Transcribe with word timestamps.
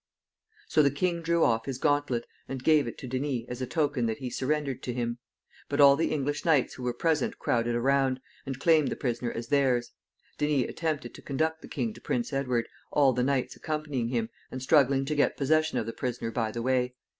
So 0.67 0.81
the 0.81 0.89
king 0.89 1.21
drew 1.21 1.43
off 1.43 1.65
his 1.67 1.77
gauntlet, 1.77 2.25
and 2.49 2.63
gave 2.63 2.87
it 2.87 2.97
to 2.97 3.07
Denys 3.07 3.45
as 3.49 3.61
a 3.61 3.67
token 3.67 4.07
that 4.07 4.17
he 4.17 4.31
surrendered 4.31 4.81
to 4.81 4.93
him; 4.93 5.19
but 5.69 5.79
all 5.79 5.95
the 5.95 6.09
English 6.09 6.43
knights 6.43 6.73
who 6.73 6.81
were 6.81 6.91
present 6.91 7.37
crowded 7.37 7.75
around, 7.75 8.19
and 8.43 8.57
claimed 8.59 8.87
the 8.87 8.95
prisoner 8.95 9.31
as 9.31 9.49
theirs. 9.49 9.91
Denys 10.39 10.67
attempted 10.67 11.13
to 11.13 11.21
conduct 11.21 11.61
the 11.61 11.67
king 11.67 11.93
to 11.93 12.01
Prince 12.01 12.33
Edward, 12.33 12.67
all 12.91 13.13
the 13.13 13.21
knights 13.21 13.55
accompanying 13.55 14.07
him, 14.07 14.31
and 14.49 14.59
struggling 14.63 15.05
to 15.05 15.13
get 15.13 15.37
possession 15.37 15.77
of 15.77 15.85
the 15.85 15.93
prisoner 15.93 16.31
by 16.31 16.49
the 16.51 16.63
way. 16.63 16.95